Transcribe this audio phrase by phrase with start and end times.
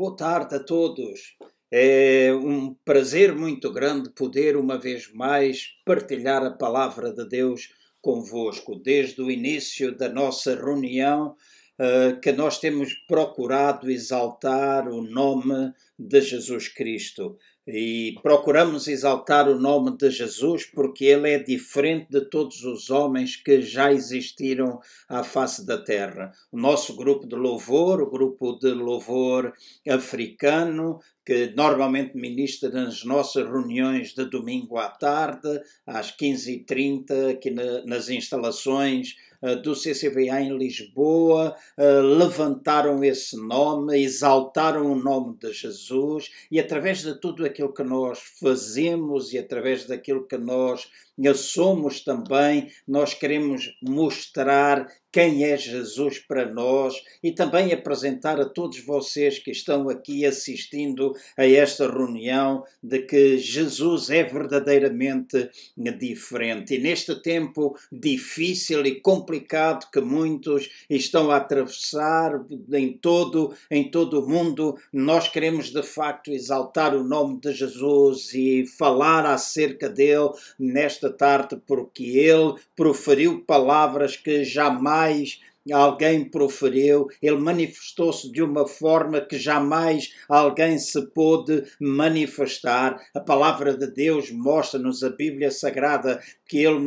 [0.00, 1.36] Boa tarde a todos.
[1.70, 7.68] É um prazer muito grande poder, uma vez mais, partilhar a palavra de Deus
[8.00, 8.76] convosco.
[8.76, 11.36] Desde o início da nossa reunião,
[11.78, 17.36] uh, que nós temos procurado exaltar o nome de Jesus Cristo
[17.72, 23.36] e procuramos exaltar o nome de Jesus porque ele é diferente de todos os homens
[23.36, 26.32] que já existiram à face da terra.
[26.50, 29.52] O nosso grupo de louvor, o grupo de louvor
[29.88, 37.84] africano, que normalmente ministra nas nossas reuniões de domingo à tarde, às 15h30, aqui na,
[37.84, 39.14] nas instalações
[39.62, 47.00] do CCVA em Lisboa, uh, levantaram esse nome, exaltaram o nome de Jesus e através
[47.02, 50.90] de tudo aquilo que nós fazemos e através daquilo que nós
[51.34, 58.80] somos também, nós queremos mostrar quem é Jesus para nós e também apresentar a todos
[58.84, 66.74] vocês que estão aqui assistindo a esta reunião de que Jesus é verdadeiramente diferente.
[66.74, 74.20] E neste tempo difícil e complicado que muitos estão a atravessar em todo em todo
[74.20, 80.30] o mundo, nós queremos de facto exaltar o nome de Jesus e falar acerca dele
[80.58, 85.40] nesta tarde porque ele proferiu palavras que jamais
[85.72, 92.98] alguém proferiu, ele manifestou-se de uma forma que jamais alguém se pôde manifestar.
[93.14, 96.80] A palavra de Deus mostra-nos, a Bíblia Sagrada, que ele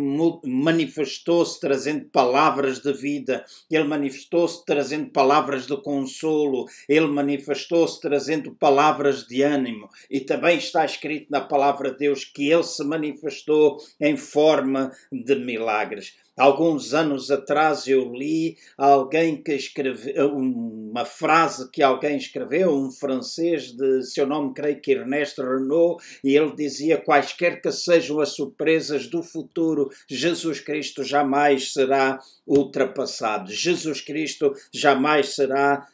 [0.45, 9.25] manifestou-se trazendo palavras de vida, ele manifestou-se trazendo palavras de consolo, ele manifestou-se trazendo palavras
[9.25, 9.87] de ânimo.
[10.09, 15.35] E também está escrito na palavra de Deus que ele se manifestou em forma de
[15.35, 16.22] milagres.
[16.35, 23.71] Alguns anos atrás eu li alguém que escreveu uma frase que alguém escreveu, um francês
[23.71, 29.07] de seu nome creio que Ernesto Renault, e ele dizia quaisquer que sejam as surpresas
[29.07, 33.51] do futuro, Jesus Cristo jamais será ultrapassado.
[33.51, 35.87] Jesus Cristo jamais será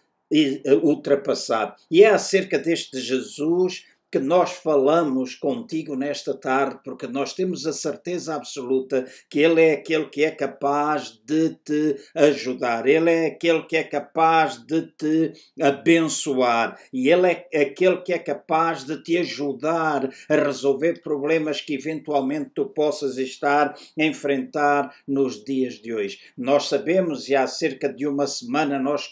[0.84, 1.76] ultrapassado.
[1.90, 7.74] E é acerca deste Jesus que nós falamos contigo nesta tarde, porque nós temos a
[7.74, 13.64] certeza absoluta que Ele é aquele que é capaz de te ajudar, Ele é aquele
[13.64, 19.18] que é capaz de te abençoar e Ele é aquele que é capaz de te
[19.18, 26.20] ajudar a resolver problemas que eventualmente tu possas estar a enfrentar nos dias de hoje.
[26.36, 29.08] Nós sabemos, e há cerca de uma semana nós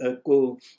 [0.00, 0.18] eh,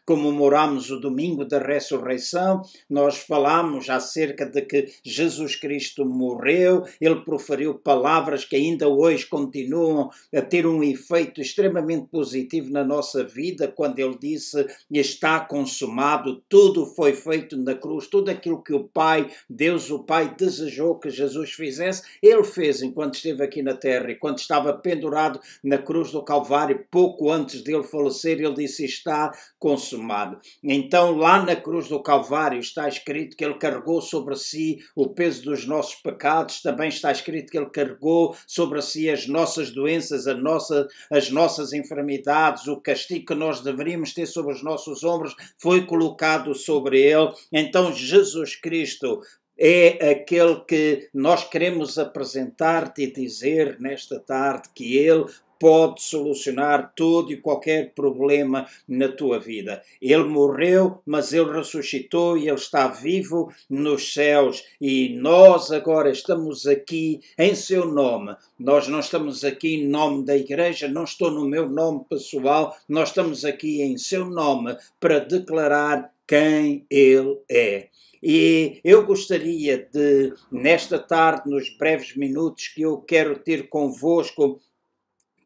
[0.06, 7.22] comemoramos o domingo da ressurreição, nós falamos falamos acerca de que Jesus Cristo morreu, ele
[7.22, 13.70] proferiu palavras que ainda hoje continuam a ter um efeito extremamente positivo na nossa vida,
[13.70, 19.30] quando ele disse: Está consumado, tudo foi feito na cruz, tudo aquilo que o Pai,
[19.50, 24.16] Deus o Pai, desejou que Jesus fizesse, ele fez enquanto esteve aqui na terra e
[24.16, 30.38] quando estava pendurado na cruz do Calvário, pouco antes dele falecer, ele disse: Está consumado.
[30.62, 35.44] Então, lá na cruz do Calvário está escrito que ele carregou sobre si o peso
[35.44, 40.34] dos nossos pecados, também está escrito que ele carregou sobre si as nossas doenças, a
[40.34, 45.86] nossa, as nossas enfermidades, o castigo que nós deveríamos ter sobre os nossos ombros foi
[45.86, 47.32] colocado sobre ele.
[47.54, 49.22] Então, Jesus Cristo
[49.60, 55.26] é aquele que nós queremos apresentar-te e dizer nesta tarde que Ele
[55.60, 59.82] pode solucionar todo e qualquer problema na tua vida.
[60.02, 66.68] Ele morreu, mas ele ressuscitou e ele está vivo nos céus e nós agora estamos
[66.68, 68.36] aqui em seu nome.
[68.60, 73.10] Nós não estamos aqui em nome da igreja, não estou no meu nome pessoal, nós
[73.10, 77.88] estamos aqui em seu nome para declarar quem ele é.
[78.22, 84.60] E eu gostaria de, nesta tarde, nos breves minutos que eu quero ter convosco,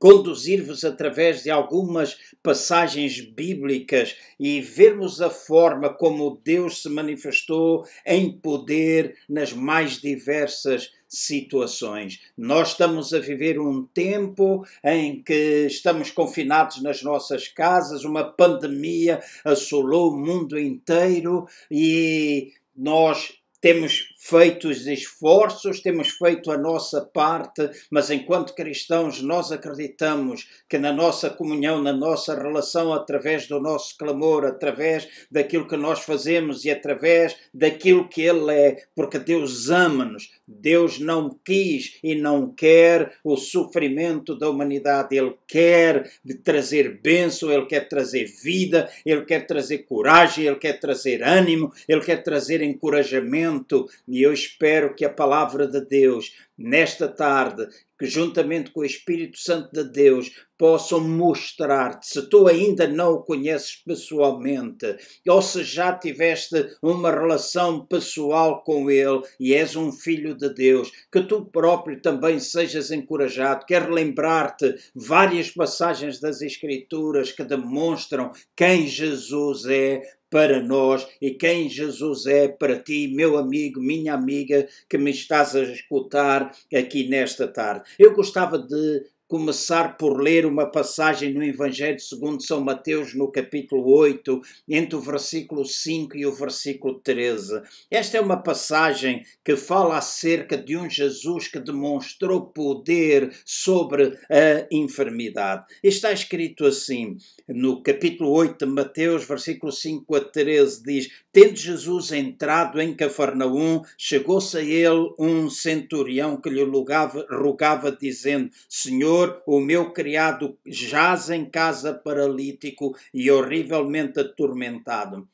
[0.02, 8.32] conduzir-vos através de algumas passagens bíblicas e vermos a forma como Deus se manifestou em
[8.32, 12.20] poder nas mais diversas situações.
[12.36, 19.22] Nós estamos a viver um tempo em que estamos confinados nas nossas casas, uma pandemia
[19.46, 27.68] assolou o mundo inteiro e nós temos feito os esforços, temos feito a nossa parte,
[27.90, 33.98] mas enquanto cristãos nós acreditamos que na nossa comunhão, na nossa relação, através do nosso
[33.98, 40.30] clamor, através daquilo que nós fazemos e através daquilo que Ele é, porque Deus ama-nos,
[40.48, 46.12] Deus não quis e não quer o sofrimento da humanidade, Ele quer
[46.44, 52.02] trazer bênção, Ele quer trazer vida, Ele quer trazer coragem, Ele quer trazer ânimo, Ele
[52.02, 57.66] quer trazer encorajamento e eu espero que a palavra de Deus, nesta tarde,
[57.98, 60.30] que juntamente com o Espírito Santo de Deus,
[60.62, 64.96] possam mostrar-te, se tu ainda não o conheces pessoalmente,
[65.28, 70.92] ou se já tiveste uma relação pessoal com Ele e és um filho de Deus,
[71.12, 73.66] que tu próprio também sejas encorajado.
[73.66, 81.70] Quero lembrar-te várias passagens das Escrituras que demonstram quem Jesus é, para nós e quem
[81.70, 87.48] Jesus é para ti, meu amigo, minha amiga, que me estás a escutar aqui nesta
[87.50, 87.84] tarde.
[88.00, 93.90] Eu gostava de começar por ler uma passagem no Evangelho segundo São Mateus, no capítulo
[93.90, 97.62] 8, entre o versículo 5 e o versículo 13.
[97.90, 104.68] Esta é uma passagem que fala acerca de um Jesus que demonstrou poder sobre a
[104.70, 105.64] enfermidade.
[105.82, 107.16] Está escrito assim,
[107.48, 113.82] no capítulo 8 de Mateus, versículo 5 a 13, diz: Tendo Jesus entrado em Cafarnaum,
[113.98, 120.58] chegou-se a ele um centurião que lhe rogava, rogava dizendo: Senhor, Senhor, o meu criado
[120.66, 125.28] jaz em casa paralítico e horrivelmente atormentado.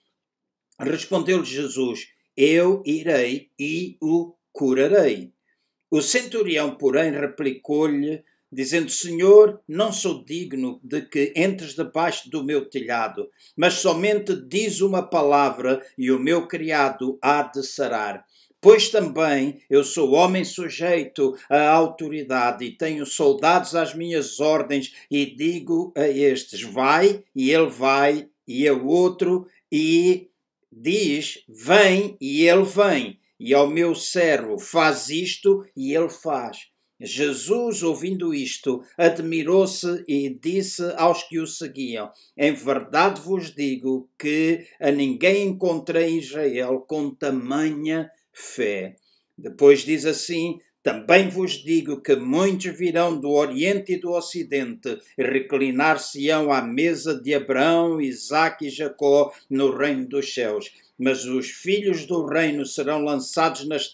[0.80, 5.34] Respondeu-lhe Jesus: Eu irei e o curarei.
[5.92, 12.70] O centurião, porém, replicou-lhe, dizendo: Senhor, não sou digno de que entres debaixo do meu
[12.70, 18.26] telhado, mas somente diz uma palavra e o meu criado há de sarar.
[18.60, 25.26] Pois também eu sou homem sujeito à autoridade e tenho soldados às minhas ordens, e
[25.26, 30.30] digo a estes: vai, e ele vai, e ao outro, e
[30.72, 36.70] diz: vem, e ele vem, e ao meu servo: faz isto, e ele faz.
[37.00, 44.66] Jesus, ouvindo isto, admirou-se e disse aos que o seguiam: Em verdade vos digo que
[44.80, 48.96] a ninguém encontrei em Israel com tamanha fé.
[49.38, 55.22] Depois diz assim: também vos digo que muitos virão do Oriente e do Ocidente e
[55.22, 60.72] reclinar-se-ão à mesa de Abraão, Isaque e Jacó no reino dos céus.
[60.98, 63.92] Mas os filhos do reino serão lançados nas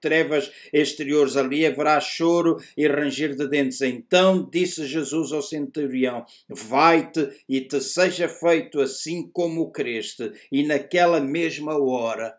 [0.00, 1.36] trevas exteriores.
[1.36, 3.80] Ali haverá choro e ranger de dentes.
[3.82, 10.32] Então disse Jesus ao centurião: Vai-te e te seja feito assim como creste.
[10.50, 12.34] E naquela mesma hora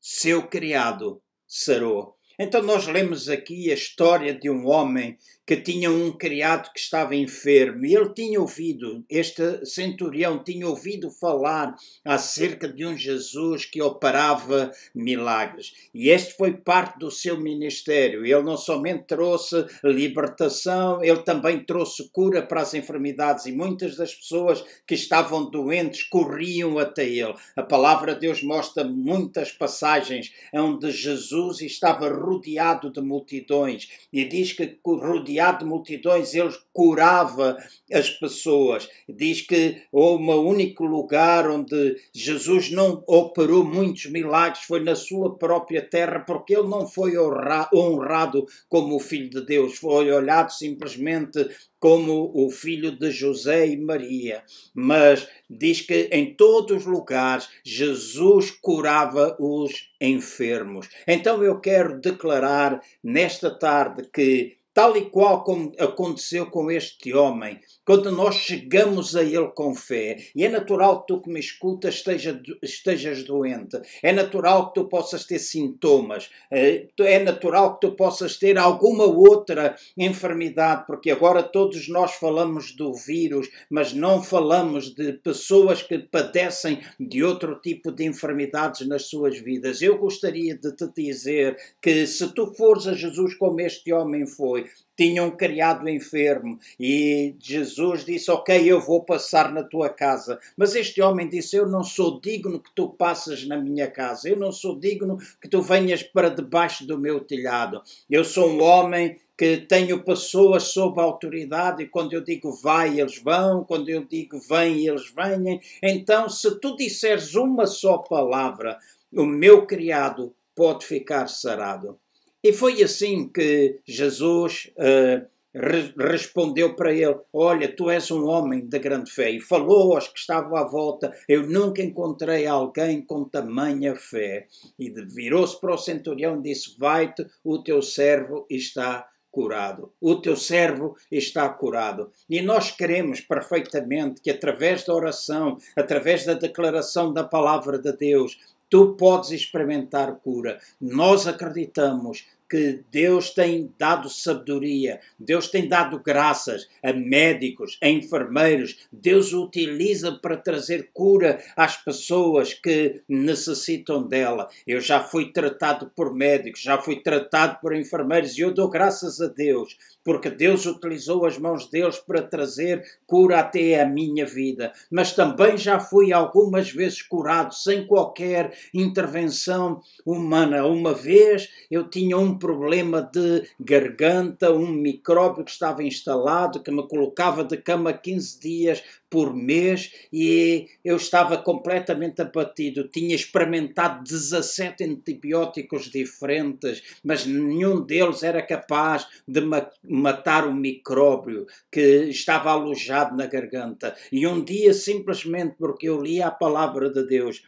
[0.00, 2.13] seu criado sarou.
[2.38, 5.16] Então nós lemos aqui a história de um homem
[5.46, 11.10] que tinha um criado que estava enfermo e ele tinha ouvido, este centurião tinha ouvido
[11.10, 15.72] falar acerca de um Jesus que operava milagres.
[15.92, 18.24] E este foi parte do seu ministério.
[18.24, 24.14] Ele não somente trouxe libertação, ele também trouxe cura para as enfermidades e muitas das
[24.14, 27.34] pessoas que estavam doentes corriam até ele.
[27.54, 34.52] A palavra de Deus mostra muitas passagens onde Jesus estava rodeado de multidões e diz
[34.52, 37.56] que rodeado de multidões, ele curava
[37.92, 38.88] as pessoas.
[39.08, 45.82] Diz que um único lugar onde Jesus não operou muitos milagres, foi na sua própria
[45.82, 51.48] terra, porque ele não foi honrado como o Filho de Deus, foi olhado simplesmente
[51.84, 54.42] como o filho de José e Maria,
[54.72, 60.88] mas diz que em todos os lugares Jesus curava os enfermos.
[61.06, 67.60] Então eu quero declarar nesta tarde que tal e qual como aconteceu com este homem,
[67.84, 71.94] quando nós chegamos a ele com fé, e é natural que tu que me escutas
[71.94, 77.94] esteja, estejas doente, é natural que tu possas ter sintomas, eh, é natural que tu
[77.94, 84.92] possas ter alguma outra enfermidade, porque agora todos nós falamos do vírus, mas não falamos
[84.92, 89.80] de pessoas que padecem de outro tipo de enfermidades nas suas vidas.
[89.80, 94.63] Eu gostaria de te dizer que se tu fores a Jesus como este homem foi,
[94.96, 100.38] tinham criado enfermo e Jesus disse: Ok, eu vou passar na tua casa.
[100.56, 104.36] Mas este homem disse: Eu não sou digno que tu passes na minha casa, eu
[104.36, 107.82] não sou digno que tu venhas para debaixo do meu telhado.
[108.08, 113.18] Eu sou um homem que tenho pessoas sob autoridade e quando eu digo vai, eles
[113.18, 115.60] vão, quando eu digo vem, eles vêm.
[115.82, 118.78] Então, se tu disseres uma só palavra,
[119.12, 121.98] o meu criado pode ficar sarado.
[122.44, 128.66] E foi assim que Jesus uh, re respondeu para ele: Olha, tu és um homem
[128.66, 129.30] de grande fé.
[129.30, 134.46] E falou aos que estavam à volta: Eu nunca encontrei alguém com tamanha fé.
[134.78, 139.90] E virou-se para o centurião e disse: Vai-te, o teu servo está curado.
[139.98, 142.12] O teu servo está curado.
[142.28, 148.38] E nós queremos perfeitamente que, através da oração, através da declaração da palavra de Deus,
[148.74, 150.58] tu podes experimentar cura.
[150.80, 158.86] Nós acreditamos que Deus tem dado sabedoria, Deus tem dado graças a médicos, a enfermeiros,
[158.92, 164.48] Deus utiliza para trazer cura às pessoas que necessitam dela.
[164.66, 169.20] Eu já fui tratado por médicos, já fui tratado por enfermeiros e eu dou graças
[169.20, 174.72] a Deus porque Deus utilizou as mãos deles para trazer cura até a minha vida.
[174.90, 180.66] Mas também já fui algumas vezes curado sem qualquer intervenção humana.
[180.66, 186.86] Uma vez eu tinha um problema de garganta, um micróbio que estava instalado, que me
[186.86, 188.82] colocava de cama 15 dias
[189.14, 192.88] por mês e eu estava completamente abatido.
[192.88, 199.40] Tinha experimentado 17 antibióticos diferentes, mas nenhum deles era capaz de
[199.88, 203.94] matar o micróbio que estava alojado na garganta.
[204.10, 207.42] E um dia, simplesmente porque eu li a palavra de Deus,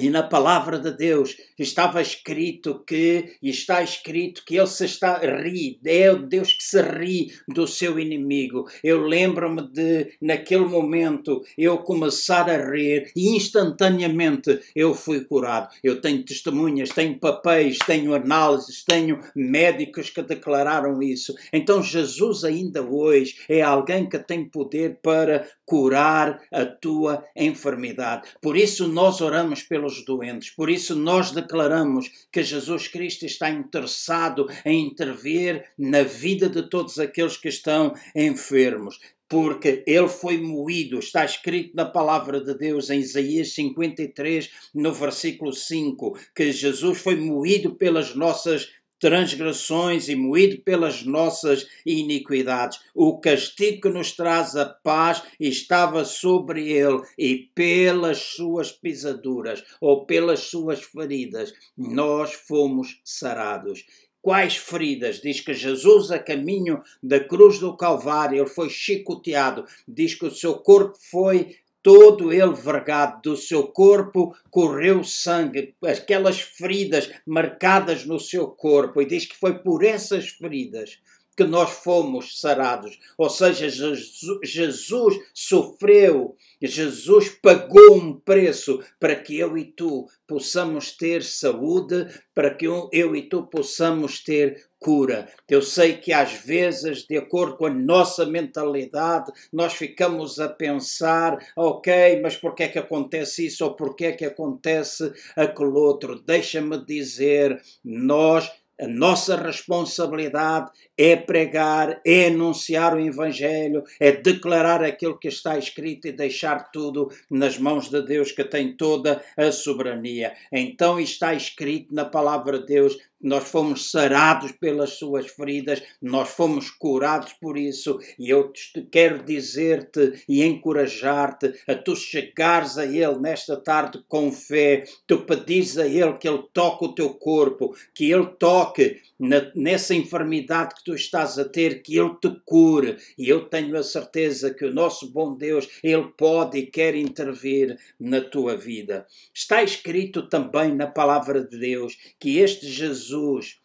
[0.00, 5.16] e na palavra de Deus estava escrito que, e está escrito que ele se está
[5.16, 8.68] a rir, é o Deus que se ri do seu inimigo.
[8.82, 15.68] Eu lembro-me de, naquele momento, eu começar a rir e instantaneamente eu fui curado.
[15.82, 21.34] Eu tenho testemunhas, tenho papéis, tenho análises, tenho médicos que declararam isso.
[21.52, 28.28] Então Jesus ainda hoje é alguém que tem poder para curar a tua enfermidade.
[28.40, 30.50] Por isso nós oramos pelo pelos doentes.
[30.50, 36.98] Por isso, nós declaramos que Jesus Cristo está interessado em intervir na vida de todos
[36.98, 38.98] aqueles que estão enfermos
[39.30, 45.52] porque ele foi moído, está escrito na palavra de Deus em Isaías 53, no versículo
[45.52, 52.80] 5, que Jesus foi moído pelas nossas transgressões e moído pelas nossas iniquidades.
[52.94, 60.04] O castigo que nos traz a paz estava sobre ele, e pelas suas pisaduras ou
[60.04, 63.84] pelas suas feridas nós fomos sarados.
[64.20, 65.20] Quais feridas?
[65.20, 69.64] Diz que Jesus, a caminho da cruz do Calvário, ele foi chicoteado.
[69.86, 71.56] Diz que o seu corpo foi
[71.88, 79.06] todo ele vergado do seu corpo correu sangue, aquelas feridas marcadas no seu corpo, e
[79.06, 80.98] diz que foi por essas feridas
[81.34, 82.98] que nós fomos sarados.
[83.16, 91.22] Ou seja, Jesus, sofreu, Jesus pagou um preço para que eu e tu possamos ter
[91.22, 95.28] saúde, para que eu e tu possamos ter cura.
[95.48, 101.38] Eu sei que às vezes, de acordo com a nossa mentalidade, nós ficamos a pensar,
[101.56, 105.70] ok, mas por que é que acontece isso ou por que é que acontece aquele
[105.70, 106.20] outro?
[106.20, 115.18] Deixa-me dizer, nós a nossa responsabilidade é pregar, é anunciar o Evangelho, é declarar aquilo
[115.18, 120.32] que está escrito e deixar tudo nas mãos de Deus que tem toda a soberania.
[120.52, 126.70] Então está escrito na palavra de Deus nós fomos sarados pelas suas feridas, nós fomos
[126.70, 133.18] curados por isso, e eu te quero dizer-te e encorajar-te a tu chegares a Ele
[133.18, 138.10] nesta tarde com fé, tu pedires a Ele que Ele toque o teu corpo, que
[138.10, 143.28] Ele toque na, nessa enfermidade que tu estás a ter, que Ele te cure, e
[143.28, 148.20] eu tenho a certeza que o nosso bom Deus, Ele pode e quer intervir na
[148.20, 149.06] tua vida.
[149.34, 153.57] Está escrito também na palavra de Deus que este Jesus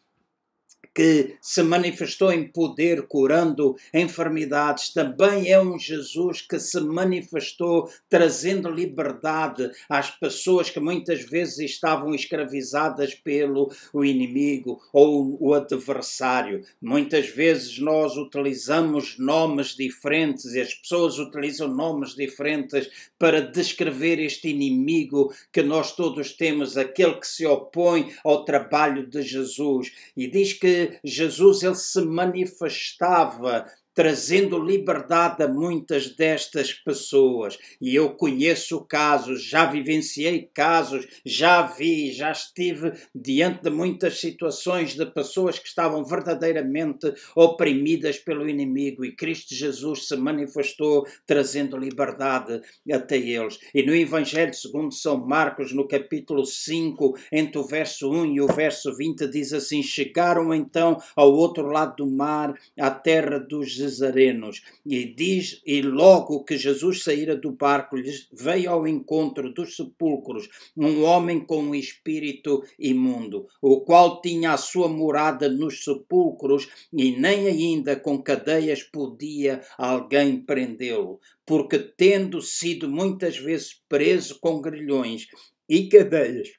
[0.93, 8.69] que se manifestou em poder curando enfermidades, também é um Jesus que se manifestou trazendo
[8.69, 16.63] liberdade às pessoas que muitas vezes estavam escravizadas pelo o inimigo ou o adversário.
[16.81, 24.49] Muitas vezes nós utilizamos nomes diferentes e as pessoas utilizam nomes diferentes para descrever este
[24.49, 29.91] inimigo que nós todos temos, aquele que se opõe ao trabalho de Jesus.
[30.15, 37.57] E diz que Jesus ele se manifestava trazendo liberdade a muitas destas pessoas.
[37.79, 44.95] E eu conheço casos, já vivenciei casos, já vi, já estive diante de muitas situações
[44.95, 52.61] de pessoas que estavam verdadeiramente oprimidas pelo inimigo e Cristo Jesus se manifestou trazendo liberdade
[52.91, 53.59] até eles.
[53.73, 58.47] E no Evangelho segundo São Marcos, no capítulo 5, entre o verso 1 e o
[58.47, 64.63] verso 20, diz assim: Chegaram então ao outro lado do mar, à terra dos Gesarenos.
[64.85, 70.47] E diz, e logo que Jesus saíra do barco, lhes veio ao encontro dos sepulcros
[70.75, 77.11] um homem com um espírito imundo, o qual tinha a sua morada nos sepulcros e
[77.11, 85.27] nem ainda com cadeias podia alguém prendê-lo, porque tendo sido muitas vezes preso com grilhões
[85.67, 86.49] e cadeias,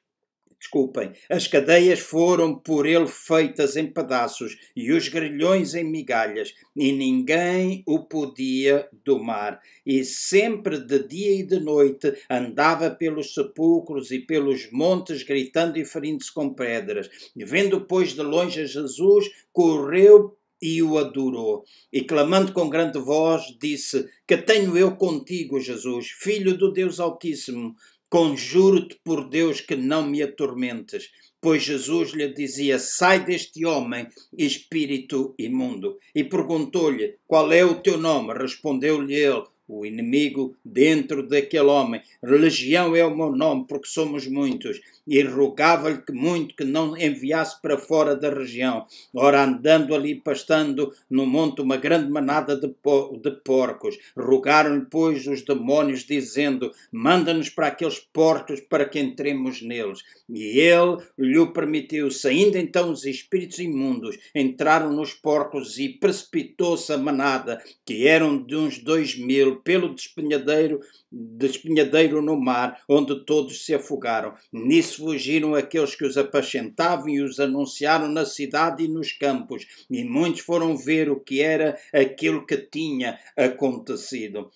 [0.64, 6.90] desculpem, as cadeias foram por ele feitas em pedaços e os grilhões em migalhas, e
[6.90, 9.60] ninguém o podia domar.
[9.84, 15.84] E sempre de dia e de noite andava pelos sepulcros e pelos montes, gritando e
[15.84, 17.10] ferindo-se com pedras.
[17.36, 21.64] E vendo, pois, de longe a Jesus, correu e o adorou.
[21.92, 27.76] E clamando com grande voz, disse: Que tenho eu contigo, Jesus, filho do Deus Altíssimo?
[28.14, 31.10] Conjuro-te por Deus que não me atormentes.
[31.40, 34.06] Pois Jesus lhe dizia: Sai deste homem,
[34.38, 35.98] espírito imundo.
[36.14, 38.32] E perguntou-lhe: Qual é o teu nome?
[38.32, 42.02] Respondeu-lhe ele: o inimigo dentro daquele homem.
[42.22, 47.60] Legião é o meu nome, porque somos muitos e rogava-lhe que muito que não enviasse
[47.60, 48.86] para fora da região.
[49.12, 55.26] Ora, andando ali pastando no monte uma grande manada de, po de porcos, rogaram-lhe, pois,
[55.26, 60.00] os demónios, dizendo: Manda-nos para aqueles porcos para que entremos neles.
[60.28, 62.10] E ele lhe permitiu.
[62.10, 68.56] Saindo então os espíritos imundos, entraram nos porcos e precipitou-se a manada, que eram de
[68.56, 70.80] uns dois mil, pelo despenhadeiro
[71.10, 74.34] despenhadeiro no mar, onde todos se afogaram.
[74.52, 80.04] Nisso fugiram aqueles que os apacentavam e os anunciaram na cidade e nos campos, e
[80.04, 84.50] muitos foram ver o que era aquilo que tinha acontecido.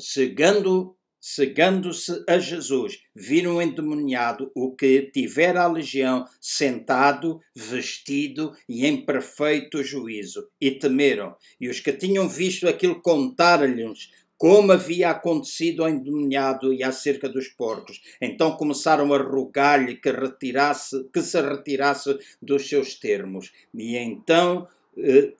[0.00, 0.97] Chegando
[1.30, 9.04] Chegando-se a Jesus, viram o endemoniado, o que tivera a legião, sentado, vestido e em
[9.04, 11.36] perfeito juízo, e temeram.
[11.60, 17.48] E os que tinham visto aquilo contaram-lhes como havia acontecido ao endemoniado e acerca dos
[17.48, 18.00] porcos.
[18.22, 23.52] Então começaram a rogar-lhe que, retirasse, que se retirasse dos seus termos.
[23.74, 24.66] E então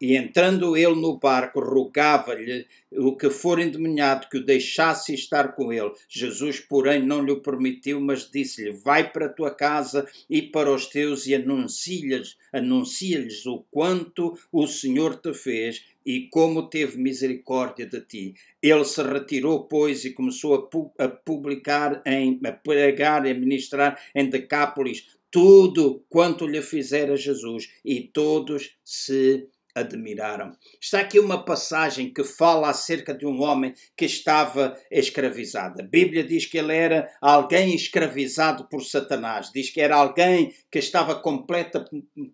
[0.01, 5.73] e entrando ele no barco, rogava-lhe o que for endemoniado que o deixasse estar com
[5.73, 5.93] ele.
[6.09, 10.87] Jesus, porém, não lhe permitiu, mas disse-lhe: Vai para a tua casa e para os
[10.87, 18.01] teus e anuncia-lhes anuncia o quanto o Senhor te fez e como teve misericórdia de
[18.01, 18.35] ti.
[18.63, 20.55] Ele se retirou, pois, e começou
[20.99, 27.17] a, a publicar, em, a pregar e a ministrar em Decápolis tudo quanto lhe fizera
[27.17, 30.53] Jesus, e todos se admiraram.
[30.81, 35.81] Está aqui uma passagem que fala acerca de um homem que estava escravizado.
[35.81, 40.79] A Bíblia diz que ele era alguém escravizado por Satanás, diz que era alguém que
[40.79, 41.85] estava completa,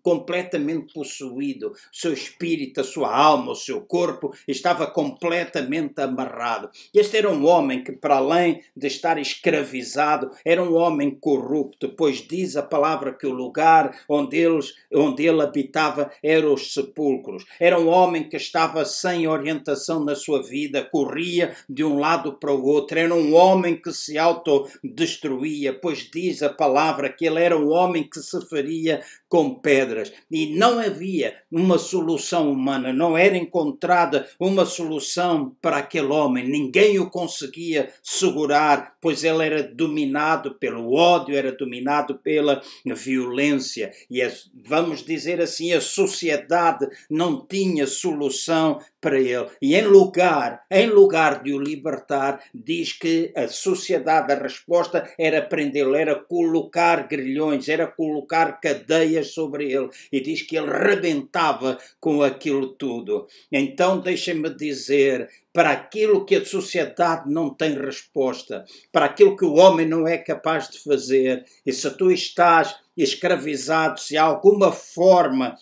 [0.01, 1.69] completamente possuído.
[1.69, 6.69] O seu espírito, a sua alma, o seu corpo estava completamente amarrado.
[6.93, 12.25] Este era um homem que, para além de estar escravizado, era um homem corrupto, pois
[12.27, 17.24] diz a palavra que o lugar onde, eles, onde ele habitava era os sepulcros
[17.59, 22.53] era um homem que estava sem orientação na sua vida, corria de um lado para
[22.53, 22.97] o outro.
[22.97, 28.07] Era um homem que se autodestruía, pois diz a palavra que ele era um homem
[28.07, 30.13] que se faria com pedras.
[30.31, 36.47] E não havia uma solução humana, não era encontrada uma solução para aquele homem.
[36.47, 43.91] Ninguém o conseguia segurar, pois ele era dominado pelo ódio, era dominado pela violência.
[44.09, 49.47] E vamos dizer assim, a sociedade não tinha solução para ele.
[49.61, 55.41] E em lugar, em lugar de o libertar, diz que a sociedade, a resposta era
[55.41, 59.89] prendê-lo, era colocar grilhões, era colocar cadeias sobre ele.
[60.11, 63.27] E diz que ele rebentava com aquilo tudo.
[63.51, 69.53] Então deixem-me dizer, para aquilo que a sociedade não tem resposta, para aquilo que o
[69.53, 75.57] homem não é capaz de fazer, e se tu estás escravizado, se há alguma forma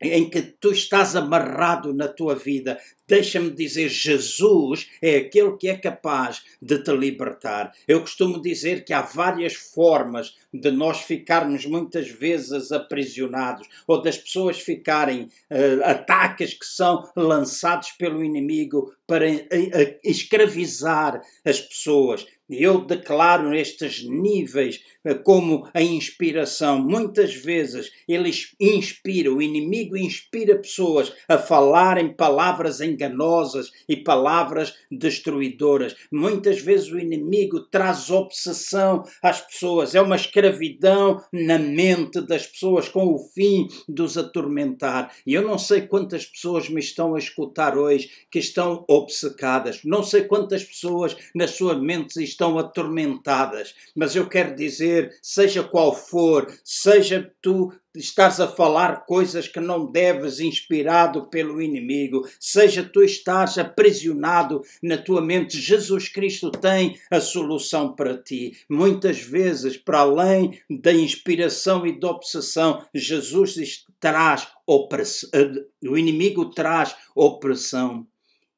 [0.00, 2.78] em que tu estás amarrado na tua vida.
[3.08, 7.72] Deixa-me dizer, Jesus é aquele que é capaz de te libertar.
[7.86, 14.18] Eu costumo dizer que há várias formas de nós ficarmos muitas vezes aprisionados ou das
[14.18, 22.26] pessoas ficarem uh, ataques que são lançados pelo inimigo para uh, escravizar as pessoas.
[22.48, 24.80] Eu declaro nestes níveis
[25.24, 26.80] como a inspiração.
[26.80, 28.30] Muitas vezes ele
[28.60, 35.94] inspira, o inimigo inspira pessoas a falarem palavras enganosas e palavras destruidoras.
[36.10, 39.94] Muitas vezes o inimigo traz obsessão às pessoas.
[39.94, 45.12] É uma escravidão na mente das pessoas com o fim de os atormentar.
[45.26, 49.80] E eu não sei quantas pessoas me estão a escutar hoje que estão obcecadas.
[49.84, 55.94] Não sei quantas pessoas nas suas mentes estão atormentadas, mas eu quero dizer, seja qual
[55.94, 63.02] for, seja tu estás a falar coisas que não deves, inspirado pelo inimigo, seja tu
[63.02, 68.56] estás aprisionado na tua mente, Jesus Cristo tem a solução para ti.
[68.68, 76.50] Muitas vezes, para além da inspiração e da obsessão, Jesus traz opressão, eh, o inimigo
[76.50, 78.06] traz opressão.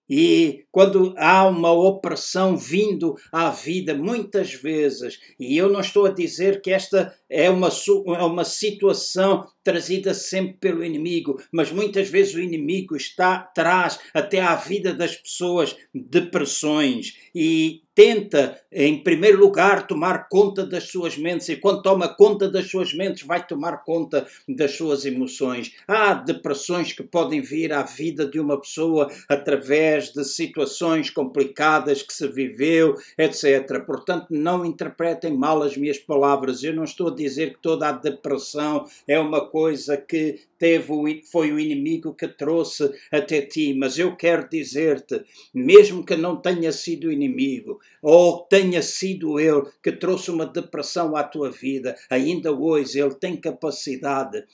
[0.08, 6.12] E quando há uma opressão vindo à vida, muitas vezes, e eu não estou a
[6.12, 12.34] dizer que esta é uma, é uma situação trazida sempre pelo inimigo, mas muitas vezes
[12.34, 19.84] o inimigo está traz até à vida das pessoas depressões e tenta, em primeiro lugar,
[19.84, 24.24] tomar conta das suas mentes, e quando toma conta das suas mentes, vai tomar conta
[24.48, 25.72] das suas emoções.
[25.84, 32.14] Há depressões que podem vir à vida de uma pessoa através de situações complicadas que
[32.14, 33.84] se viveu, etc.
[33.84, 36.62] Portanto, não interpretem mal as minhas palavras.
[36.62, 41.52] Eu não estou a dizer que toda a depressão é uma coisa que teve foi
[41.52, 47.08] o inimigo que trouxe até ti, mas eu quero dizer-te, mesmo que não tenha sido
[47.08, 53.00] o inimigo, ou tenha sido ele que trouxe uma depressão à tua vida, ainda hoje
[53.00, 54.44] ele tem capacidade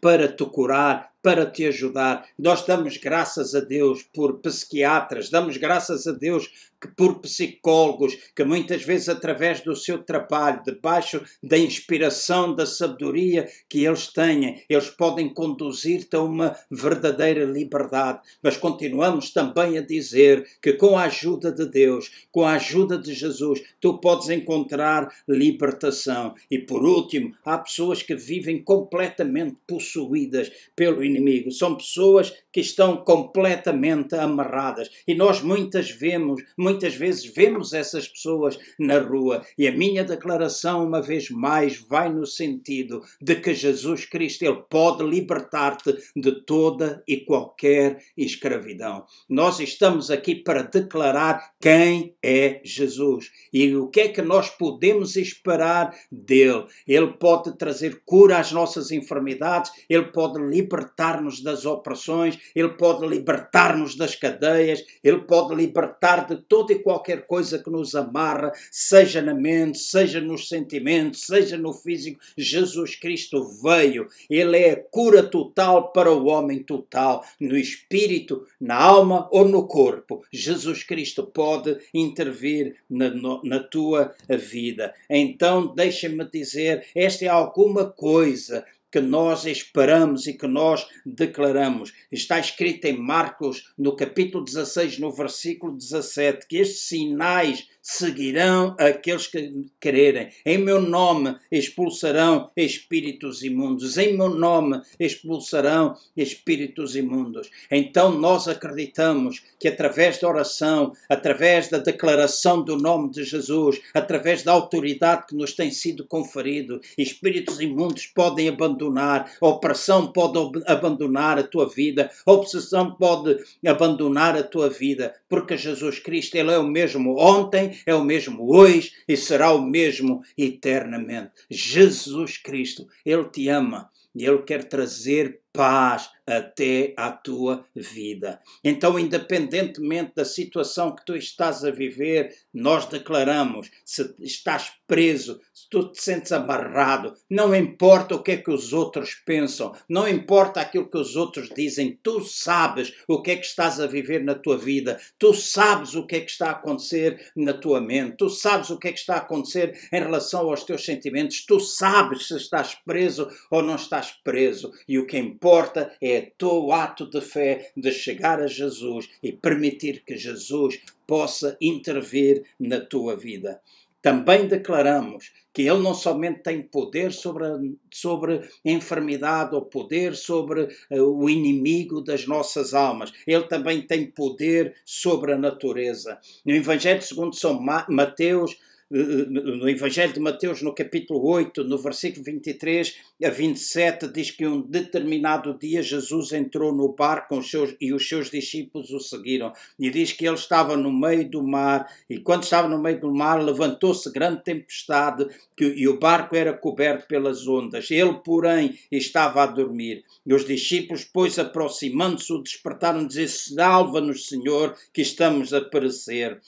[0.00, 2.24] para te curar, para te ajudar.
[2.38, 6.48] Nós damos graças a Deus por psiquiatras, damos graças a Deus
[6.96, 13.84] por psicólogos, que muitas vezes através do seu trabalho, debaixo da inspiração, da sabedoria que
[13.84, 18.20] eles têm, eles podem conduzir-te a uma verdadeira liberdade.
[18.42, 23.14] Mas continuamos também a dizer que com a ajuda de Deus, com a ajuda de
[23.14, 26.34] Jesus, tu podes encontrar libertação.
[26.48, 32.60] E por último, há pessoas que vivem completamente possuídas pelo inimigo inimigo, são pessoas que
[32.60, 34.88] estão completamente amarradas.
[35.06, 39.44] E nós muitas vemos, muitas vezes vemos essas pessoas na rua.
[39.58, 44.62] E a minha declaração, uma vez mais, vai no sentido de que Jesus Cristo ele
[44.70, 49.04] pode libertar-te de toda e qualquer escravidão.
[49.28, 55.16] Nós estamos aqui para declarar quem é Jesus e o que é que nós podemos
[55.16, 56.64] esperar dele.
[56.86, 63.06] Ele pode trazer cura às nossas enfermidades, ele pode libertar libertar-nos das opressões, Ele pode
[63.06, 69.22] libertar-nos das cadeias, Ele pode libertar de toda e qualquer coisa que nos amarra, seja
[69.22, 72.20] na mente, seja nos sentimentos, seja no físico.
[72.36, 78.76] Jesus Cristo veio, Ele é a cura total para o homem total, no espírito, na
[78.76, 80.22] alma ou no corpo.
[80.32, 83.10] Jesus Cristo pode intervir na,
[83.44, 84.94] na tua vida.
[85.08, 91.92] Então, deixa-me dizer, esta é alguma coisa que nós esperamos e que nós declaramos.
[92.10, 99.28] Está escrito em Marcos, no capítulo 16, no versículo 17, que estes sinais seguirão aqueles
[99.28, 100.30] que quererem.
[100.44, 103.96] Em meu nome expulsarão espíritos imundos.
[103.96, 107.48] Em meu nome expulsarão espíritos imundos.
[107.70, 114.42] Então nós acreditamos que através da oração, através da declaração do nome de Jesus, através
[114.42, 121.38] da autoridade que nos tem sido conferido, espíritos imundos podem abandonar, a opressão pode abandonar
[121.38, 126.58] a tua vida, a obsessão pode abandonar a tua vida, porque Jesus Cristo, Ele é
[126.58, 131.32] o mesmo ontem, é o mesmo hoje e será o mesmo eternamente.
[131.50, 138.40] Jesus Cristo, Ele te ama e Ele quer trazer paz até à tua vida.
[138.62, 145.68] Então, independentemente da situação que tu estás a viver, nós declaramos: se estás preso, se
[145.70, 150.60] tu te sentes amarrado, não importa o que é que os outros pensam, não importa
[150.60, 154.34] aquilo que os outros dizem, tu sabes o que é que estás a viver na
[154.34, 158.28] tua vida, tu sabes o que é que está a acontecer na tua mente, tu
[158.28, 162.28] sabes o que é que está a acontecer em relação aos teus sentimentos, tu sabes
[162.28, 167.08] se estás preso ou não estás preso, e o que importa importa é o ato
[167.08, 173.60] de fé de chegar a Jesus e permitir que Jesus possa intervir na tua vida.
[174.02, 177.56] Também declaramos que Ele não somente tem poder sobre a,
[177.92, 184.74] sobre enfermidade ou poder sobre uh, o inimigo das nossas almas, Ele também tem poder
[184.84, 186.18] sobre a natureza.
[186.44, 192.96] No Evangelho segundo São Mateus, no Evangelho de Mateus, no capítulo 8, no versículo 23
[193.24, 198.08] a 27, diz que um determinado dia Jesus entrou no barco os seus, e os
[198.08, 199.52] seus discípulos o seguiram.
[199.78, 203.12] E diz que ele estava no meio do mar, e quando estava no meio do
[203.12, 207.90] mar, levantou-se grande tempestade que, e o barco era coberto pelas ondas.
[207.90, 210.04] Ele, porém, estava a dormir.
[210.24, 216.40] E os discípulos, pois, aproximando-se, o despertaram, dizer: Salva-nos, Senhor, que estamos a perecer.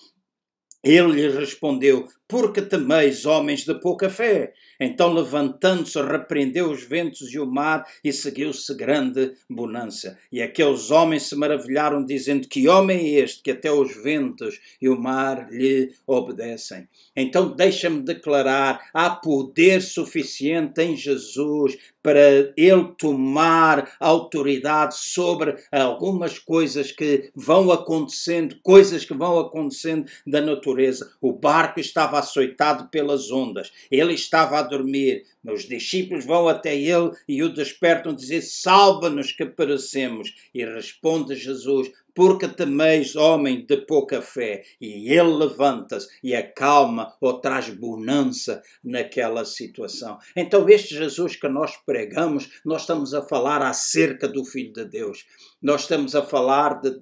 [0.84, 4.52] Ele lhe respondeu: Porque temeis, homens de pouca fé?
[4.78, 10.18] Então, levantando-se, repreendeu os ventos e o mar e seguiu-se grande bonança.
[10.30, 14.90] E aqueles homens se maravilharam, dizendo: Que homem é este que até os ventos e
[14.90, 16.86] o mar lhe obedecem?
[17.16, 26.92] Então, deixa-me declarar: há poder suficiente em Jesus para ele tomar autoridade sobre algumas coisas
[26.92, 31.12] que vão acontecendo, coisas que vão acontecendo da natureza.
[31.20, 35.24] O barco estava açoitado pelas ondas, ele estava a dormir.
[35.44, 40.34] Os discípulos vão até ele e o despertam, dizer: Salva-nos que perecemos.
[40.54, 44.64] E responde Jesus: porque temeis homem de pouca fé.
[44.80, 50.18] E ele levanta-se e acalma ou traz bonança naquela situação.
[50.34, 55.26] Então, este Jesus que nós pregamos, nós estamos a falar acerca do Filho de Deus.
[55.62, 57.00] Nós estamos a falar de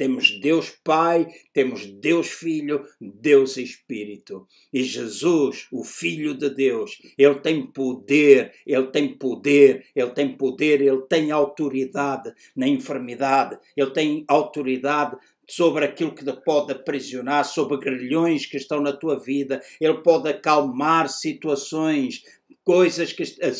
[0.00, 4.46] temos Deus Pai, temos Deus Filho, Deus Espírito.
[4.72, 10.80] E Jesus, o Filho de Deus, ele tem poder, ele tem poder, ele tem poder,
[10.80, 17.76] ele tem autoridade na enfermidade, ele tem autoridade sobre aquilo que te pode aprisionar, sobre
[17.76, 22.22] grilhões que estão na tua vida, ele pode acalmar situações,
[22.64, 23.52] coisas que a,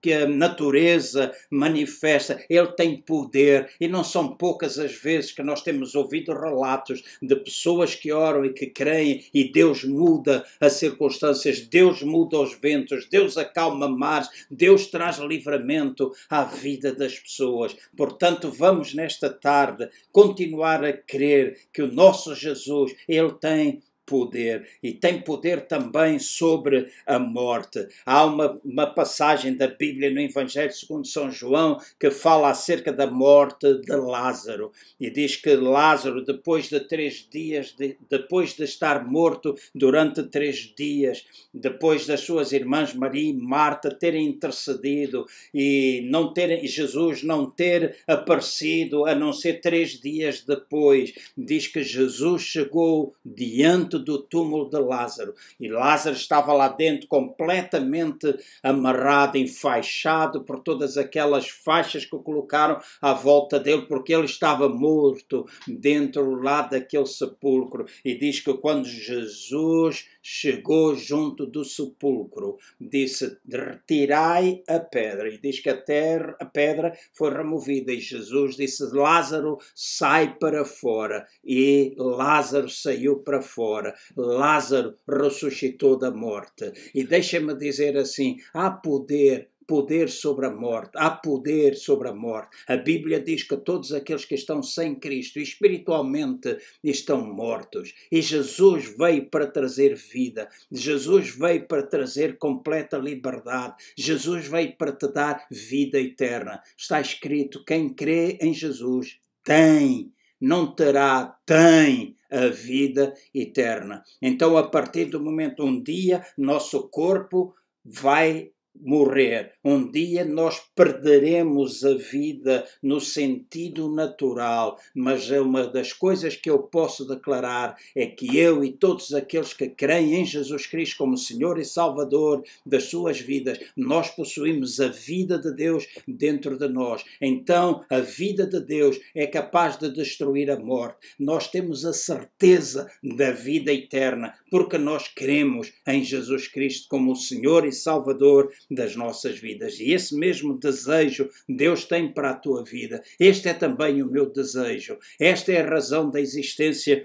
[0.00, 2.44] que a natureza manifesta.
[2.48, 7.36] Ele tem poder e não são poucas as vezes que nós temos ouvido relatos de
[7.36, 13.06] pessoas que oram e que creem e Deus muda as circunstâncias, Deus muda os ventos,
[13.08, 17.76] Deus acalma mares, Deus traz livramento à vida das pessoas.
[17.96, 24.92] Portanto, vamos nesta tarde continuar a crer que o nosso Jesus, ele tem poder e
[24.92, 27.86] tem poder também sobre a morte.
[28.06, 33.06] Há uma, uma passagem da Bíblia no Evangelho segundo São João que fala acerca da
[33.06, 39.06] morte de Lázaro e diz que Lázaro, depois de três dias, de, depois de estar
[39.06, 46.32] morto durante três dias, depois das suas irmãs Maria e Marta terem intercedido e não
[46.32, 53.14] terem Jesus não ter aparecido a não ser três dias depois, diz que Jesus chegou
[53.24, 55.34] diante do túmulo de Lázaro.
[55.58, 63.12] E Lázaro estava lá dentro completamente amarrado, enfaixado por todas aquelas faixas que colocaram à
[63.12, 67.86] volta dele, porque ele estava morto dentro lá daquele sepulcro.
[68.04, 75.28] E diz que quando Jesus chegou junto do sepulcro, disse: Retirai a pedra.
[75.28, 77.92] E diz que a, terra, a pedra foi removida.
[77.92, 81.26] E Jesus disse: Lázaro, sai para fora.
[81.44, 83.87] E Lázaro saiu para fora.
[84.16, 86.72] Lázaro ressuscitou da morte.
[86.94, 92.56] E deixa-me dizer assim: há poder poder sobre a morte, há poder sobre a morte.
[92.66, 97.92] A Bíblia diz que todos aqueles que estão sem Cristo espiritualmente estão mortos.
[98.10, 104.90] E Jesus veio para trazer vida, Jesus veio para trazer completa liberdade, Jesus veio para
[104.90, 106.62] te dar vida eterna.
[106.74, 114.02] Está escrito: quem crê em Jesus tem, não terá, tem a vida eterna.
[114.20, 119.52] Então, a partir do momento um dia, nosso corpo vai morrer.
[119.64, 126.50] Um dia nós perderemos a vida no sentido natural, mas é uma das coisas que
[126.50, 131.16] eu posso declarar é que eu e todos aqueles que creem em Jesus Cristo como
[131.16, 137.04] Senhor e Salvador das suas vidas, nós possuímos a vida de Deus dentro de nós.
[137.20, 140.98] Então, a vida de Deus é capaz de destruir a morte.
[141.18, 147.16] Nós temos a certeza da vida eterna, porque nós cremos em Jesus Cristo como o
[147.16, 149.78] Senhor e Salvador das nossas vidas.
[149.80, 153.02] E esse mesmo desejo Deus tem para a tua vida.
[153.18, 154.98] Este é também o meu desejo.
[155.18, 157.04] Esta é a razão da existência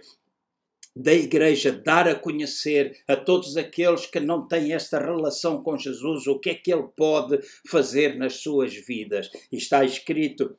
[0.95, 6.27] da igreja dar a conhecer a todos aqueles que não têm esta relação com Jesus
[6.27, 9.29] o que é que ele pode fazer nas suas vidas.
[9.51, 10.55] Está escrito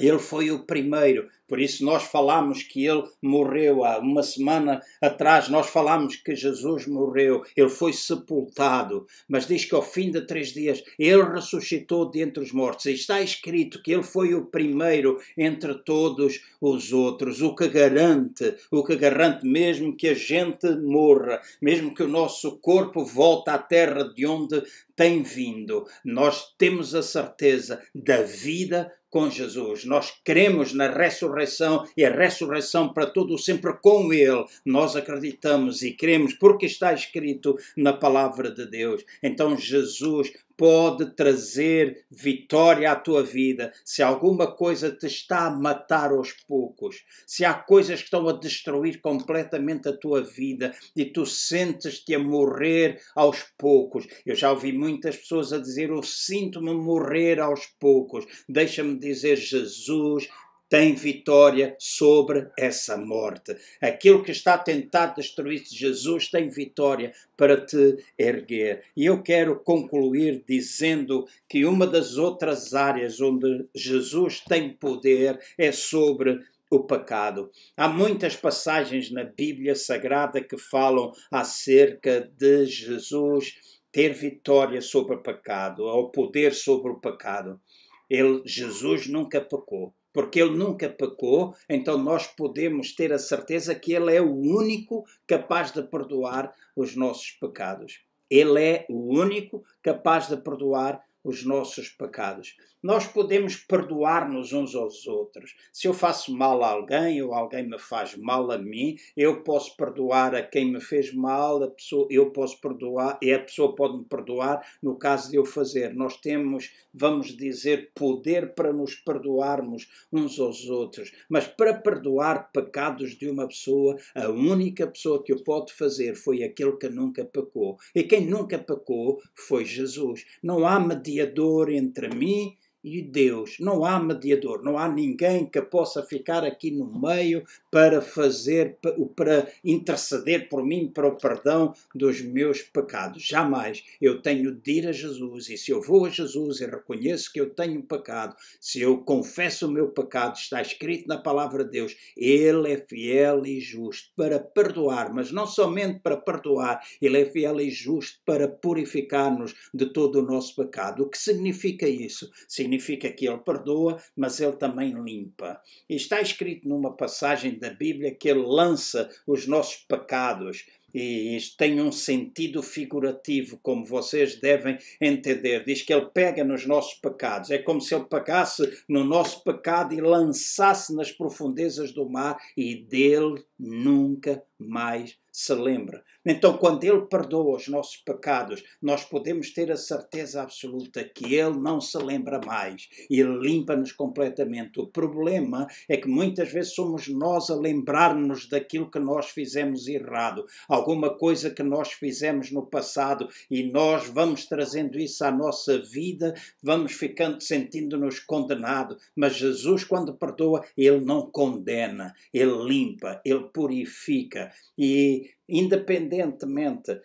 [0.00, 5.48] ele foi o primeiro, por isso nós falamos que ele morreu há uma semana atrás,
[5.48, 10.52] nós falamos que Jesus morreu, ele foi sepultado, mas diz que ao fim de três
[10.52, 12.86] dias ele ressuscitou dentre os mortos.
[12.86, 18.54] E está escrito que ele foi o primeiro entre todos os outros, o que garante,
[18.70, 23.58] o que garante mesmo que a gente morra, mesmo que o nosso corpo volte à
[23.58, 24.62] terra de onde
[24.94, 29.84] tem vindo, nós temos a certeza da vida com Jesus.
[29.84, 34.44] Nós cremos na ressurreição e a ressurreição para todo sempre com Ele.
[34.64, 39.04] Nós acreditamos e cremos porque está escrito na palavra de Deus.
[39.22, 43.72] Então Jesus pode trazer vitória à tua vida.
[43.82, 48.32] Se alguma coisa te está a matar aos poucos, se há coisas que estão a
[48.34, 54.06] destruir completamente a tua vida e tu sentes-te a morrer aos poucos.
[54.26, 58.26] Eu já ouvi muitas pessoas a dizer: Eu sinto-me morrer aos poucos.
[58.46, 60.28] Deixa-me dizer, Jesus
[60.70, 63.56] tem vitória sobre essa morte.
[63.82, 68.84] Aquilo que está a tentar destruir Jesus tem vitória para te erguer.
[68.96, 75.72] E eu quero concluir dizendo que uma das outras áreas onde Jesus tem poder é
[75.72, 77.50] sobre o pecado.
[77.76, 83.56] Há muitas passagens na Bíblia Sagrada que falam acerca de Jesus
[83.90, 87.60] ter vitória sobre o pecado, ou poder sobre o pecado.
[88.08, 93.92] Ele, Jesus nunca pecou porque ele nunca pecou, então nós podemos ter a certeza que
[93.92, 98.04] ele é o único capaz de perdoar os nossos pecados.
[98.28, 102.56] Ele é o único capaz de perdoar os nossos pecados.
[102.82, 105.54] Nós podemos perdoar-nos uns aos outros.
[105.70, 109.76] Se eu faço mal a alguém ou alguém me faz mal a mim, eu posso
[109.76, 113.98] perdoar a quem me fez mal, a pessoa, eu posso perdoar e a pessoa pode
[113.98, 115.94] me perdoar no caso de eu fazer.
[115.94, 121.12] Nós temos, vamos dizer, poder para nos perdoarmos uns aos outros.
[121.28, 126.42] Mas para perdoar pecados de uma pessoa, a única pessoa que o pode fazer foi
[126.42, 127.76] aquele que nunca pecou.
[127.94, 130.24] E quem nunca pecou foi Jesus.
[130.42, 130.80] Não há
[131.10, 133.56] mediador entre mim e Deus.
[133.60, 138.78] Não há mediador, não há ninguém que possa ficar aqui no meio para fazer,
[139.14, 143.22] para interceder por mim para o perdão dos meus pecados.
[143.22, 143.84] Jamais.
[144.00, 147.40] Eu tenho de ir a Jesus e se eu vou a Jesus e reconheço que
[147.40, 151.96] eu tenho pecado, se eu confesso o meu pecado, está escrito na palavra de Deus,
[152.16, 157.60] Ele é fiel e justo para perdoar, mas não somente para perdoar, Ele é fiel
[157.60, 161.02] e justo para purificar-nos de todo o nosso pecado.
[161.02, 162.30] O que significa isso?
[162.48, 165.60] Significa significa que ele perdoa, mas ele também limpa.
[165.88, 171.56] E está escrito numa passagem da Bíblia que ele lança os nossos pecados e isto
[171.56, 175.64] tem um sentido figurativo, como vocês devem entender.
[175.64, 177.50] Diz que ele pega nos nossos pecados.
[177.50, 182.74] É como se ele pegasse no nosso pecado e lançasse nas profundezas do mar e
[182.74, 186.02] dele nunca mais se lembra.
[186.24, 191.58] Então, quando Ele perdoa os nossos pecados, nós podemos ter a certeza absoluta que Ele
[191.58, 194.80] não se lembra mais e limpa-nos completamente.
[194.80, 200.44] O problema é que muitas vezes somos nós a lembrar-nos daquilo que nós fizemos errado,
[200.68, 206.34] alguma coisa que nós fizemos no passado e nós vamos trazendo isso à nossa vida,
[206.62, 208.98] vamos ficando sentindo-nos condenados.
[209.16, 217.00] Mas Jesus, quando perdoa, Ele não condena, Ele limpa, Ele purifica e independentemente,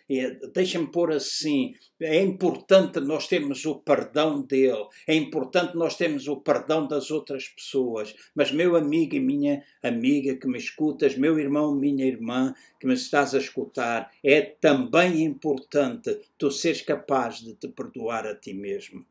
[0.53, 6.37] deixa-me pôr assim, é importante nós termos o perdão dele, é importante nós termos o
[6.37, 11.75] perdão das outras pessoas, mas meu amigo e minha amiga que me escutas, meu irmão,
[11.75, 17.67] minha irmã que me estás a escutar, é também importante tu seres capaz de te
[17.67, 19.05] perdoar a ti mesmo.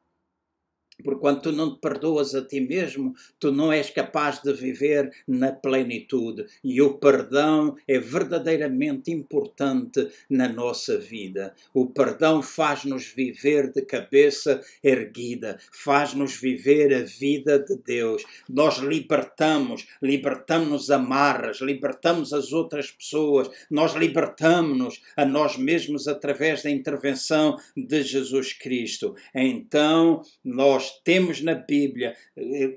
[1.03, 5.11] Porque quando tu não te perdoas a ti mesmo, tu não és capaz de viver
[5.27, 6.47] na plenitude.
[6.63, 11.55] E o perdão é verdadeiramente importante na nossa vida.
[11.73, 18.25] O perdão faz-nos viver de cabeça erguida, faz-nos viver a vida de Deus.
[18.49, 26.71] Nós libertamos, libertamos amarras, libertamos as outras pessoas, nós libertamos-nos a nós mesmos através da
[26.71, 29.15] intervenção de Jesus Cristo.
[29.35, 32.77] Então, nós nós temos na Bíblia, eh,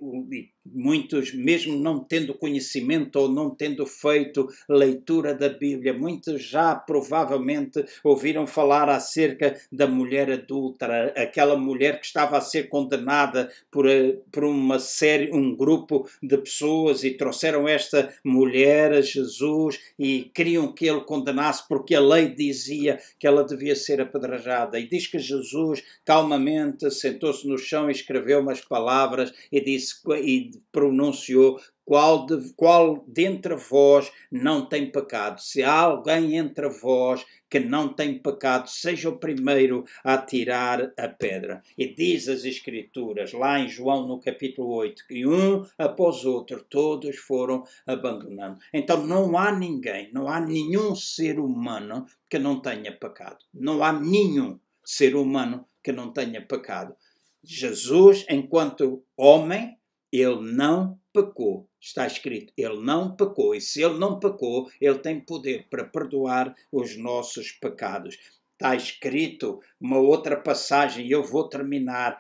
[0.74, 7.84] muitos, mesmo não tendo conhecimento ou não tendo feito leitura da Bíblia, muitos já provavelmente
[8.04, 14.18] ouviram falar acerca da mulher adúltera, aquela mulher que estava a ser condenada por, eh,
[14.32, 20.72] por uma série, um grupo de pessoas e trouxeram esta mulher a Jesus e queriam
[20.72, 24.80] que ele condenasse porque a lei dizia que ela devia ser apedrejada.
[24.80, 30.52] E diz que Jesus calmamente sentou-se no chão e escreveu umas palavras e disse e
[30.72, 35.40] pronunciou qual, de, qual dentre vós não tem pecado?
[35.40, 41.08] Se há alguém entre vós que não tem pecado, seja o primeiro a tirar a
[41.08, 41.64] pedra.
[41.78, 47.16] E diz as Escrituras, lá em João no capítulo 8, que um após outro todos
[47.16, 48.58] foram abandonando.
[48.74, 53.38] Então não há ninguém, não há nenhum ser humano que não tenha pecado.
[53.54, 56.94] Não há nenhum ser humano que não tenha pecado.
[57.42, 59.77] Jesus, enquanto homem,
[60.12, 61.68] ele não pecou.
[61.80, 63.56] Está escrito, ele não pecou.
[63.56, 68.18] E se ele não pecou, ele tem poder para perdoar os nossos pecados.
[68.54, 72.20] Está escrito uma outra passagem, e eu vou terminar.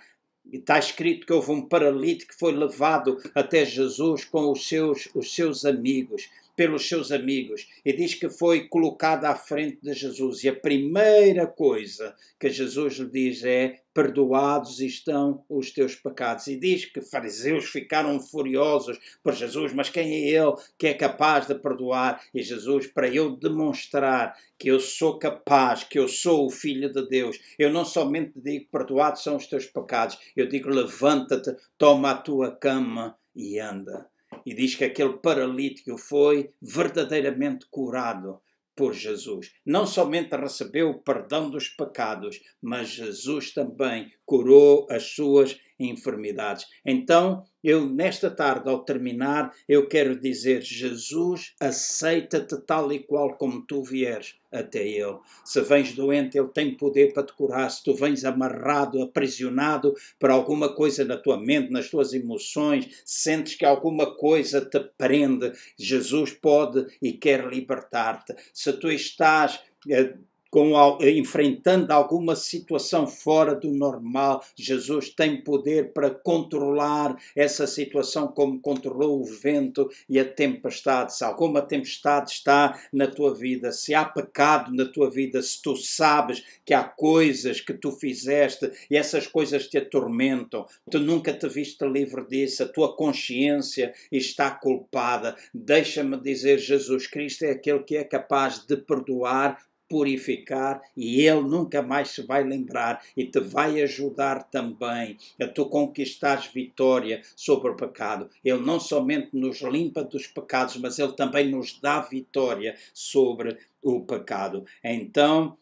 [0.51, 5.33] Está escrito que houve um paralítico que foi levado até Jesus com os seus, os
[5.33, 10.43] seus amigos pelos seus amigos e diz que foi colocado à frente de Jesus.
[10.43, 16.47] E a primeira coisa que Jesus lhe diz é: Perdoados estão os teus pecados.
[16.47, 21.45] E diz que fariseus ficaram furiosos por Jesus, mas quem é ele que é capaz
[21.45, 22.23] de perdoar?
[22.33, 27.07] E Jesus, para eu demonstrar que eu sou capaz, que eu sou o Filho de
[27.07, 32.17] Deus, eu não somente digo: Perdoados são os teus pecados, eu digo: Levanta-te, toma a
[32.17, 34.09] tua cama e anda
[34.47, 38.39] e diz que aquele paralítico foi verdadeiramente curado
[38.73, 39.51] por Jesus.
[39.65, 46.65] Não somente recebeu o perdão dos pecados, mas Jesus também curou as suas enfermidades.
[46.85, 53.65] Então, eu nesta tarde, ao terminar, eu quero dizer: Jesus aceita-te tal e qual como
[53.65, 55.17] tu vieres até Ele.
[55.43, 57.69] Se vens doente, Ele tem poder para te curar.
[57.69, 63.55] Se tu vens amarrado, aprisionado por alguma coisa na tua mente, nas tuas emoções, sentes
[63.55, 68.35] que alguma coisa te prende, Jesus pode e quer libertar-te.
[68.53, 69.59] Se tu estás
[69.89, 70.13] eh,
[70.49, 78.59] com, enfrentando alguma situação fora do normal, Jesus tem poder para controlar essa situação como
[78.59, 81.15] controlou o vento e a tempestade.
[81.15, 85.75] Se alguma tempestade está na tua vida, se há pecado na tua vida, se tu
[85.75, 91.47] sabes que há coisas que tu fizeste e essas coisas te atormentam, tu nunca te
[91.47, 97.97] viste livre disso, a tua consciência está culpada, deixa-me dizer, Jesus Cristo é aquele que
[97.97, 103.81] é capaz de perdoar purificar e Ele nunca mais se vai lembrar e te vai
[103.81, 108.29] ajudar também a tu conquistares vitória sobre o pecado.
[108.43, 114.01] Ele não somente nos limpa dos pecados, mas Ele também nos dá vitória sobre o
[114.01, 114.65] pecado.
[114.83, 115.57] Então,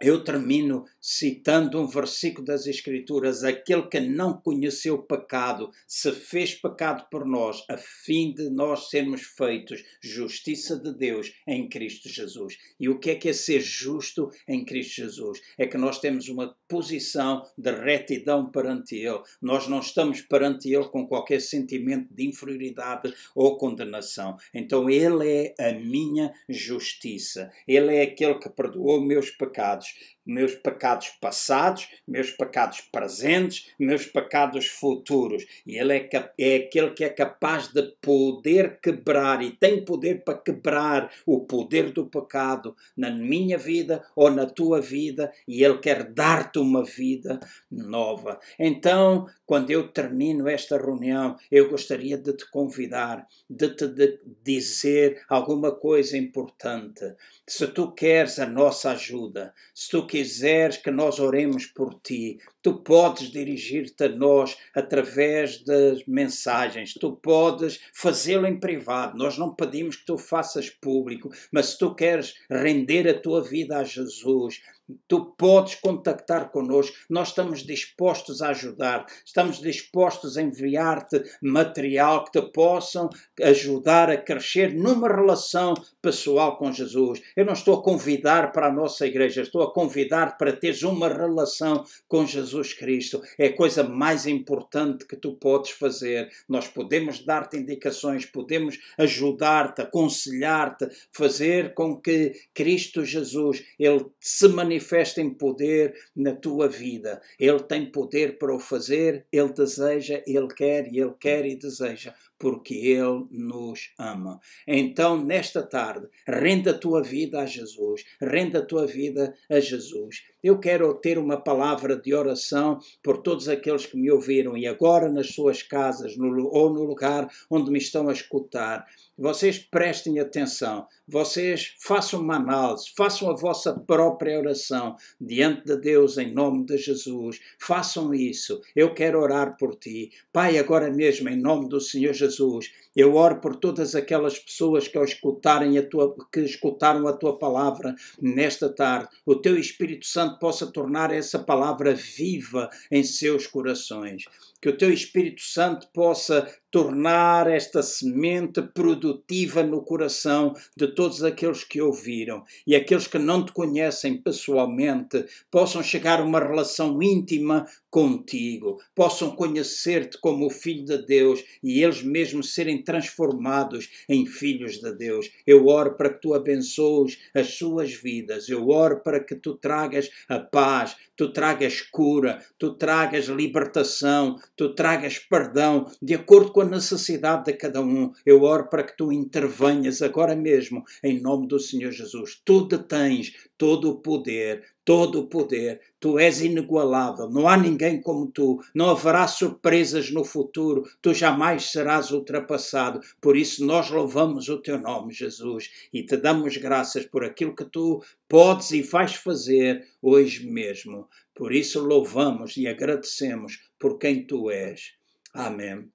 [0.00, 7.08] eu termino citando um versículo das Escrituras: aquele que não conheceu pecado se fez pecado
[7.10, 12.56] por nós, a fim de nós sermos feitos justiça de Deus em Cristo Jesus.
[12.78, 15.40] E o que é que é ser justo em Cristo Jesus?
[15.58, 19.20] É que nós temos uma posição de retidão perante Ele.
[19.40, 24.36] Nós não estamos perante Ele com qualquer sentimento de inferioridade ou condenação.
[24.54, 27.50] Então Ele é a minha justiça.
[27.66, 29.94] Ele é aquele que perdoou meus pecados
[30.24, 35.44] meus pecados passados, meus pecados presentes, meus pecados futuros.
[35.66, 40.38] E Ele é, é aquele que é capaz de poder quebrar e tem poder para
[40.38, 46.04] quebrar o poder do pecado na minha vida ou na tua vida, e Ele quer
[46.04, 47.38] dar-te uma vida
[47.70, 48.38] nova.
[48.58, 55.22] Então, quando eu termino esta reunião, eu gostaria de te convidar, de te de dizer
[55.28, 57.14] alguma coisa importante.
[57.46, 62.74] Se tu queres a nossa ajuda, se tu quiseres que nós oremos por ti, tu
[62.74, 69.18] podes dirigir-te a nós através das mensagens, tu podes fazê-lo em privado.
[69.18, 73.78] Nós não pedimos que tu faças público, mas se tu queres render a tua vida
[73.78, 74.60] a Jesus,
[75.08, 82.40] tu podes contactar connosco, nós estamos dispostos a ajudar, estamos dispostos a enviar-te material que
[82.40, 83.08] te possam
[83.42, 87.22] ajudar a crescer numa relação pessoal com Jesus.
[87.36, 91.08] Eu não estou a convidar para a nossa igreja, estou a convidar para teres uma
[91.08, 96.30] relação com Jesus Jesus Cristo é a coisa mais importante que tu podes fazer.
[96.46, 105.20] Nós podemos dar-te indicações, podemos ajudar-te, aconselhar-te, fazer com que Cristo Jesus ele se manifeste
[105.22, 107.22] em poder na tua vida.
[107.38, 112.14] Ele tem poder para o fazer, ele deseja, ele quer e ele quer e deseja
[112.42, 114.40] porque Ele nos ama.
[114.66, 120.24] Então, nesta tarde, renda a tua vida a Jesus, renda a tua vida a Jesus.
[120.42, 125.08] Eu quero ter uma palavra de oração por todos aqueles que me ouviram e agora
[125.08, 128.84] nas suas casas no, ou no lugar onde me estão a escutar.
[129.16, 136.18] Vocês prestem atenção, vocês façam uma análise, façam a vossa própria oração diante de Deus
[136.18, 137.38] em nome de Jesus.
[137.56, 138.60] Façam isso.
[138.74, 140.10] Eu quero orar por ti.
[140.32, 144.98] Pai, agora mesmo, em nome do Senhor Jesus, eu oro por todas aquelas pessoas que
[144.98, 150.38] ao escutarem a tua, que escutaram a tua palavra nesta tarde, o teu Espírito Santo
[150.38, 154.24] possa tornar essa palavra viva em seus corações.
[154.62, 161.62] Que o teu Espírito Santo possa tornar esta semente produtiva no coração de todos aqueles
[161.62, 167.66] que ouviram e aqueles que não te conhecem pessoalmente possam chegar a uma relação íntima
[167.90, 174.80] contigo, possam conhecer-te como o Filho de Deus e eles mesmos serem transformados em filhos
[174.80, 175.30] de Deus.
[175.46, 180.08] Eu oro para que tu abençoes as suas vidas, eu oro para que tu tragas
[180.26, 186.64] a paz, tu tragas cura, tu tragas libertação, tu tragas perdão, de acordo com a
[186.64, 188.12] necessidade de cada um.
[188.24, 192.40] Eu oro para que tu intervenhas agora mesmo, em nome do Senhor Jesus.
[192.44, 193.32] Tu detens
[193.62, 195.80] todo o poder, todo o poder.
[196.00, 201.70] Tu és inigualável, não há ninguém como tu, não haverá surpresas no futuro, tu jamais
[201.70, 202.98] serás ultrapassado.
[203.20, 207.64] Por isso, nós louvamos o teu nome, Jesus, e te damos graças por aquilo que
[207.64, 211.08] tu podes e vais fazer hoje mesmo.
[211.32, 214.94] Por isso, louvamos e agradecemos por quem tu és.
[215.32, 215.88] Amém.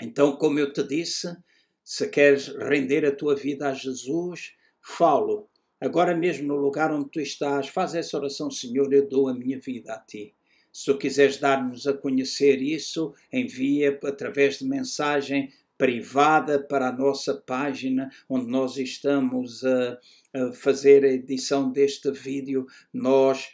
[0.00, 1.32] Então, como eu te disse,
[1.84, 5.48] se queres render a tua vida a Jesus, falo
[5.82, 9.58] Agora mesmo no lugar onde tu estás, faz essa oração, Senhor, eu dou a minha
[9.58, 10.32] vida a ti.
[10.72, 17.34] Se tu quiseres dar-nos a conhecer isso, envia através de mensagem privada para a nossa
[17.34, 19.98] página, onde nós estamos a,
[20.32, 22.64] a fazer a edição deste vídeo.
[22.92, 23.50] Nós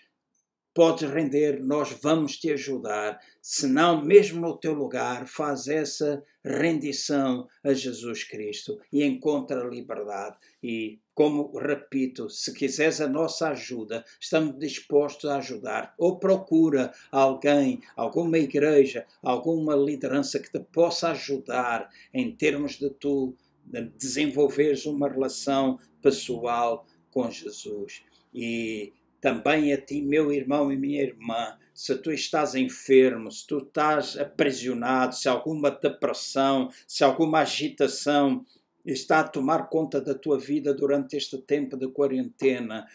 [0.78, 3.20] podes render, nós vamos te ajudar.
[3.42, 10.36] Se não, mesmo no teu lugar, faz essa rendição a Jesus Cristo e encontra liberdade.
[10.62, 15.96] E, como repito, se quiseres a nossa ajuda, estamos dispostos a ajudar.
[15.98, 23.34] Ou procura alguém, alguma igreja, alguma liderança que te possa ajudar em termos de tu
[23.64, 28.04] de desenvolveres uma relação pessoal com Jesus.
[28.32, 33.58] E também a ti, meu irmão e minha irmã, se tu estás enfermo, se tu
[33.58, 38.44] estás aprisionado, se alguma depressão, se alguma agitação
[38.84, 42.86] está a tomar conta da tua vida durante este tempo de quarentena,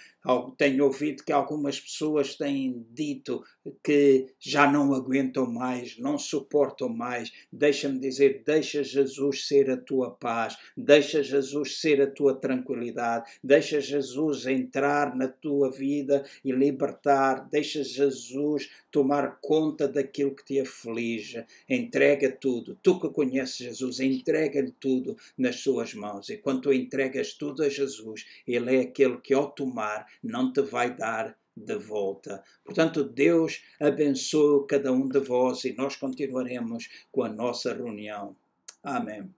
[0.57, 3.43] tenho ouvido que algumas pessoas têm dito
[3.83, 7.31] que já não aguentam mais, não suportam mais.
[7.51, 13.81] Deixa-me dizer, deixa Jesus ser a tua paz, deixa Jesus ser a tua tranquilidade, deixa
[13.81, 21.43] Jesus entrar na tua vida e libertar, deixa Jesus tomar conta daquilo que te aflige.
[21.67, 22.77] Entrega tudo.
[22.81, 26.29] Tu que conheces Jesus, entrega-lhe tudo nas suas mãos.
[26.29, 30.61] E quando tu entregas tudo a Jesus, Ele é aquele que ao tomar não te
[30.61, 32.43] vai dar de volta.
[32.63, 38.35] Portanto, Deus abençoe cada um de vós e nós continuaremos com a nossa reunião.
[38.83, 39.31] Amém.